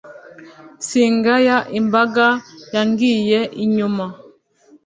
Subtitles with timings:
[0.87, 2.25] singaya imbaga
[2.73, 4.05] yangiye inyuma